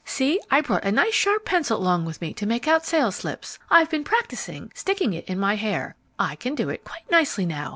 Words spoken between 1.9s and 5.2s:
with me to make out sales slips. I've been practicing sticking